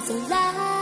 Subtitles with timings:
[0.00, 0.79] 走来